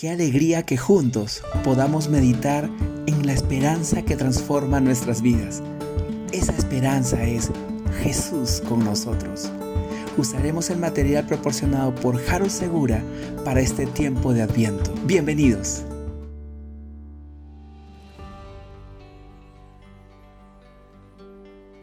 Qué 0.00 0.08
alegría 0.08 0.62
que 0.62 0.78
juntos 0.78 1.42
podamos 1.62 2.08
meditar 2.08 2.70
en 3.06 3.26
la 3.26 3.34
esperanza 3.34 4.00
que 4.00 4.16
transforma 4.16 4.80
nuestras 4.80 5.20
vidas. 5.20 5.62
Esa 6.32 6.52
esperanza 6.56 7.22
es 7.22 7.50
Jesús 8.02 8.62
con 8.66 8.82
nosotros. 8.82 9.52
Usaremos 10.16 10.70
el 10.70 10.78
material 10.78 11.26
proporcionado 11.26 11.94
por 11.94 12.18
Jaro 12.18 12.48
Segura 12.48 13.04
para 13.44 13.60
este 13.60 13.84
tiempo 13.84 14.32
de 14.32 14.40
Adviento. 14.40 14.90
Bienvenidos. 15.04 15.82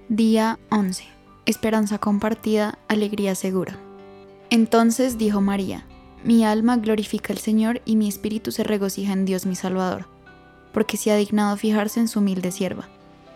Día 0.09 0.57
11. 0.71 1.04
Esperanza 1.45 1.99
compartida, 1.99 2.79
alegría 2.88 3.36
segura. 3.36 3.77
Entonces 4.49 5.20
dijo 5.20 5.39
María, 5.39 5.86
Mi 6.28 6.44
alma 6.44 6.75
glorifica 6.75 7.32
al 7.32 7.39
Señor 7.39 7.82
y 7.86 7.96
mi 7.96 8.09
espíritu 8.09 8.52
se 8.52 8.66
regocija 8.66 9.14
en 9.14 9.23
Dios 9.23 9.45
mi 9.45 9.55
Salvador, 9.55 10.08
porque 10.73 10.98
se 10.98 11.09
ha 11.09 11.16
dignado 11.16 11.55
fijarse 11.55 12.02
en 12.02 12.09
su 12.09 12.20
humilde 12.20 12.52
sierva. 12.52 12.90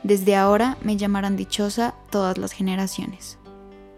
Desde 0.04 0.36
ahora 0.36 0.78
me 0.84 0.98
llamarán 0.98 1.38
dichosa 1.38 1.96
todas 2.10 2.38
las 2.38 2.52
generaciones. 2.52 3.38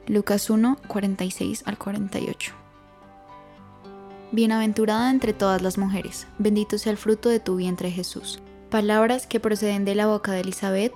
Lucas 0.06 0.48
1, 0.48 0.78
46 0.88 1.64
al 1.66 1.80
48. 1.80 2.54
Bienaventurada 4.32 5.10
entre 5.10 5.34
todas 5.34 5.64
las 5.64 5.80
mujeres, 5.80 6.28
bendito 6.38 6.78
sea 6.78 6.92
el 6.92 7.00
fruto 7.00 7.30
de 7.30 7.40
tu 7.40 7.56
vientre 7.56 7.90
Jesús. 7.90 8.42
Palabras 8.70 9.26
que 9.26 9.40
proceden 9.40 9.86
de 9.86 9.96
la 9.96 10.06
boca 10.06 10.34
de 10.34 10.42
Elizabeth 10.42 10.94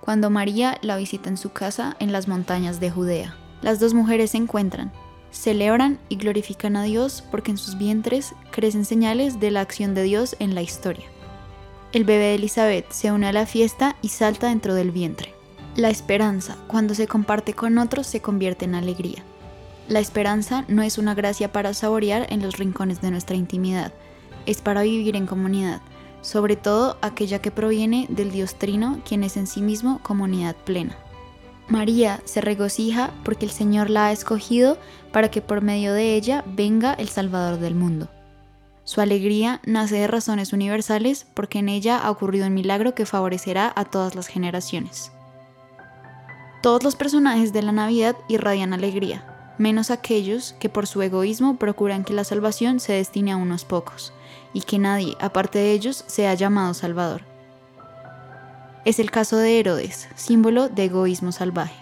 cuando 0.00 0.30
María 0.30 0.78
la 0.82 0.96
visita 0.96 1.28
en 1.28 1.36
su 1.36 1.50
casa 1.50 1.96
en 1.98 2.12
las 2.12 2.28
montañas 2.28 2.78
de 2.78 2.92
Judea. 2.92 3.34
Las 3.60 3.80
dos 3.80 3.92
mujeres 3.92 4.30
se 4.30 4.36
encuentran, 4.36 4.92
celebran 5.30 5.98
y 6.08 6.16
glorifican 6.16 6.76
a 6.76 6.84
Dios 6.84 7.22
porque 7.30 7.50
en 7.50 7.58
sus 7.58 7.78
vientres 7.78 8.34
crecen 8.50 8.84
señales 8.84 9.40
de 9.40 9.50
la 9.50 9.60
acción 9.60 9.94
de 9.94 10.02
Dios 10.02 10.36
en 10.38 10.54
la 10.54 10.62
historia. 10.62 11.04
El 11.92 12.04
bebé 12.04 12.24
de 12.24 12.34
Elizabeth 12.36 12.90
se 12.90 13.10
une 13.10 13.26
a 13.26 13.32
la 13.32 13.46
fiesta 13.46 13.96
y 14.02 14.08
salta 14.08 14.48
dentro 14.48 14.74
del 14.74 14.90
vientre. 14.90 15.34
La 15.76 15.90
esperanza, 15.90 16.56
cuando 16.66 16.94
se 16.94 17.06
comparte 17.06 17.54
con 17.54 17.78
otros, 17.78 18.06
se 18.06 18.20
convierte 18.20 18.64
en 18.64 18.74
alegría. 18.74 19.24
La 19.88 19.98
esperanza 19.98 20.64
no 20.68 20.82
es 20.82 20.98
una 20.98 21.14
gracia 21.14 21.52
para 21.52 21.74
saborear 21.74 22.26
en 22.30 22.42
los 22.42 22.58
rincones 22.58 23.00
de 23.00 23.10
nuestra 23.10 23.36
intimidad, 23.36 23.92
es 24.46 24.60
para 24.60 24.82
vivir 24.82 25.16
en 25.16 25.26
comunidad, 25.26 25.80
sobre 26.22 26.56
todo 26.56 26.96
aquella 27.02 27.40
que 27.40 27.50
proviene 27.50 28.06
del 28.08 28.30
Dios 28.30 28.54
Trino, 28.54 29.00
quien 29.04 29.24
es 29.24 29.36
en 29.36 29.46
sí 29.46 29.62
mismo 29.62 30.00
comunidad 30.02 30.54
plena. 30.54 30.96
María 31.70 32.20
se 32.24 32.40
regocija 32.40 33.12
porque 33.24 33.46
el 33.46 33.52
Señor 33.52 33.90
la 33.90 34.06
ha 34.06 34.12
escogido 34.12 34.76
para 35.12 35.30
que 35.30 35.40
por 35.40 35.62
medio 35.62 35.94
de 35.94 36.16
ella 36.16 36.44
venga 36.46 36.94
el 36.94 37.08
Salvador 37.08 37.60
del 37.60 37.76
mundo. 37.76 38.08
Su 38.82 39.00
alegría 39.00 39.60
nace 39.64 39.96
de 39.96 40.08
razones 40.08 40.52
universales 40.52 41.26
porque 41.32 41.60
en 41.60 41.68
ella 41.68 41.98
ha 41.98 42.10
ocurrido 42.10 42.48
un 42.48 42.54
milagro 42.54 42.96
que 42.96 43.06
favorecerá 43.06 43.72
a 43.76 43.84
todas 43.84 44.16
las 44.16 44.26
generaciones. 44.26 45.12
Todos 46.60 46.82
los 46.82 46.96
personajes 46.96 47.52
de 47.52 47.62
la 47.62 47.72
Navidad 47.72 48.16
irradian 48.28 48.72
alegría, 48.72 49.54
menos 49.56 49.92
aquellos 49.92 50.54
que 50.58 50.68
por 50.68 50.88
su 50.88 51.02
egoísmo 51.02 51.56
procuran 51.56 52.02
que 52.02 52.14
la 52.14 52.24
salvación 52.24 52.80
se 52.80 52.94
destine 52.94 53.30
a 53.30 53.36
unos 53.36 53.64
pocos 53.64 54.12
y 54.52 54.62
que 54.62 54.80
nadie, 54.80 55.16
aparte 55.20 55.60
de 55.60 55.72
ellos, 55.72 56.02
sea 56.08 56.34
llamado 56.34 56.74
Salvador. 56.74 57.29
Es 58.84 58.98
el 58.98 59.10
caso 59.10 59.36
de 59.36 59.58
Herodes, 59.58 60.08
símbolo 60.16 60.68
de 60.68 60.84
egoísmo 60.84 61.32
salvaje. 61.32 61.76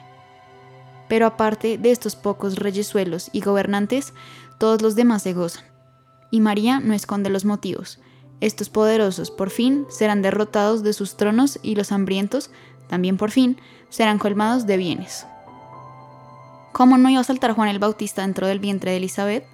Pero 1.08 1.26
aparte 1.26 1.78
de 1.78 1.90
estos 1.90 2.16
pocos 2.16 2.56
reyesuelos 2.56 3.30
y 3.32 3.40
gobernantes, 3.40 4.12
todos 4.58 4.82
los 4.82 4.94
demás 4.94 5.22
se 5.22 5.32
gozan. 5.32 5.64
Y 6.30 6.40
María 6.40 6.80
no 6.80 6.94
esconde 6.94 7.30
los 7.30 7.44
motivos. 7.44 7.98
Estos 8.40 8.68
poderosos 8.68 9.30
por 9.30 9.50
fin 9.50 9.86
serán 9.88 10.22
derrotados 10.22 10.82
de 10.82 10.92
sus 10.92 11.16
tronos 11.16 11.58
y 11.62 11.74
los 11.74 11.92
hambrientos, 11.92 12.50
también 12.88 13.16
por 13.16 13.30
fin, 13.30 13.60
serán 13.88 14.18
colmados 14.18 14.66
de 14.66 14.76
bienes. 14.76 15.26
¿Cómo 16.72 16.98
no 16.98 17.08
iba 17.08 17.20
a 17.20 17.24
saltar 17.24 17.52
Juan 17.52 17.68
el 17.68 17.78
Bautista 17.78 18.22
dentro 18.22 18.46
del 18.46 18.60
vientre 18.60 18.90
de 18.90 18.98
Elizabeth? 18.98 19.44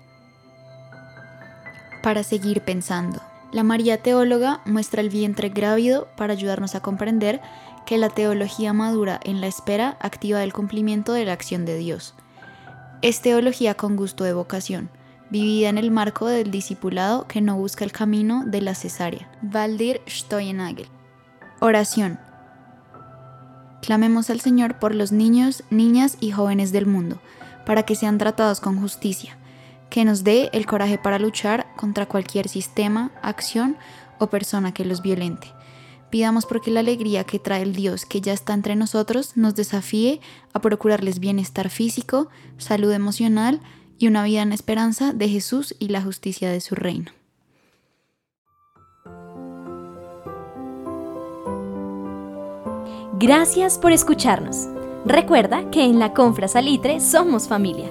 para 2.04 2.22
seguir 2.22 2.60
pensando. 2.60 3.22
La 3.54 3.62
María 3.62 4.02
Teóloga 4.02 4.62
muestra 4.64 5.00
el 5.00 5.10
vientre 5.10 5.48
grávido 5.48 6.08
para 6.16 6.32
ayudarnos 6.32 6.74
a 6.74 6.80
comprender 6.80 7.40
que 7.86 7.98
la 7.98 8.08
teología 8.08 8.72
madura 8.72 9.20
en 9.22 9.40
la 9.40 9.46
espera 9.46 9.96
activa 10.00 10.42
el 10.42 10.52
cumplimiento 10.52 11.12
de 11.12 11.24
la 11.24 11.34
acción 11.34 11.64
de 11.64 11.78
Dios. 11.78 12.16
Es 13.00 13.22
teología 13.22 13.74
con 13.74 13.94
gusto 13.94 14.24
de 14.24 14.32
vocación, 14.32 14.90
vivida 15.30 15.68
en 15.68 15.78
el 15.78 15.92
marco 15.92 16.26
del 16.26 16.50
discipulado 16.50 17.28
que 17.28 17.40
no 17.40 17.54
busca 17.54 17.84
el 17.84 17.92
camino 17.92 18.42
de 18.44 18.60
la 18.60 18.74
cesárea. 18.74 19.30
Valdir 19.40 20.00
Steuernagel. 20.08 20.88
Oración. 21.60 22.18
Clamemos 23.82 24.30
al 24.30 24.40
Señor 24.40 24.80
por 24.80 24.96
los 24.96 25.12
niños, 25.12 25.62
niñas 25.70 26.16
y 26.18 26.32
jóvenes 26.32 26.72
del 26.72 26.86
mundo, 26.86 27.20
para 27.64 27.84
que 27.84 27.94
sean 27.94 28.18
tratados 28.18 28.58
con 28.58 28.80
justicia 28.80 29.38
que 29.90 30.04
nos 30.04 30.24
dé 30.24 30.50
el 30.52 30.66
coraje 30.66 30.98
para 30.98 31.18
luchar 31.18 31.66
contra 31.76 32.06
cualquier 32.06 32.48
sistema, 32.48 33.12
acción 33.22 33.76
o 34.18 34.28
persona 34.28 34.72
que 34.72 34.84
los 34.84 35.02
violente. 35.02 35.48
Pidamos 36.10 36.46
porque 36.46 36.70
la 36.70 36.80
alegría 36.80 37.24
que 37.24 37.38
trae 37.38 37.62
el 37.62 37.74
Dios 37.74 38.06
que 38.06 38.20
ya 38.20 38.32
está 38.32 38.54
entre 38.54 38.76
nosotros 38.76 39.36
nos 39.36 39.54
desafíe 39.54 40.20
a 40.52 40.60
procurarles 40.60 41.18
bienestar 41.18 41.70
físico, 41.70 42.28
salud 42.56 42.92
emocional 42.92 43.60
y 43.98 44.06
una 44.06 44.22
vida 44.22 44.42
en 44.42 44.52
esperanza 44.52 45.12
de 45.12 45.28
Jesús 45.28 45.74
y 45.78 45.88
la 45.88 46.02
justicia 46.02 46.50
de 46.50 46.60
su 46.60 46.74
reino. 46.74 47.10
Gracias 53.18 53.78
por 53.78 53.92
escucharnos. 53.92 54.68
Recuerda 55.04 55.70
que 55.70 55.84
en 55.84 55.98
la 55.98 56.12
Confra 56.12 56.46
Salitre 56.48 57.00
somos 57.00 57.48
familia. 57.48 57.90